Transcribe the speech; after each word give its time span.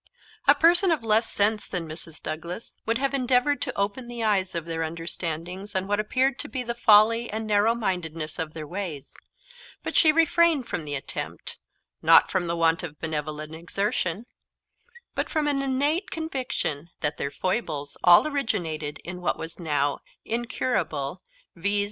A 0.47 0.55
person 0.55 0.89
of 0.89 1.03
less 1.03 1.29
sense 1.29 1.67
than 1.67 1.87
Mrs. 1.87 2.23
Douglas 2.23 2.75
would 2.87 2.97
have 2.97 3.13
endeavoured 3.13 3.61
to 3.61 3.77
open 3.77 4.07
the 4.07 4.23
eyes 4.23 4.55
of 4.55 4.65
their 4.65 4.81
understandings 4.81 5.75
on 5.75 5.85
what 5.85 5.99
appeared 5.99 6.39
to 6.39 6.49
be 6.49 6.63
the 6.63 6.73
folly 6.73 7.29
and 7.29 7.45
narrow 7.45 7.75
mindedness 7.75 8.39
of 8.39 8.55
their 8.55 8.65
ways; 8.65 9.13
but 9.83 9.95
she 9.95 10.11
refrained 10.11 10.67
from 10.67 10.85
the 10.85 10.95
attempt, 10.95 11.59
not 12.01 12.31
from 12.31 12.47
want 12.47 12.81
of 12.81 12.99
benevolent 12.99 13.53
exertion, 13.53 14.25
but 15.13 15.29
from 15.29 15.47
an 15.47 15.61
innate 15.61 16.09
conviction 16.09 16.89
that 17.01 17.17
their 17.17 17.29
foibles 17.29 17.95
all 18.03 18.25
originated 18.25 18.97
in 19.03 19.21
what 19.21 19.37
was 19.37 19.59
now 19.59 19.99
incurable, 20.25 21.21
viz. 21.55 21.79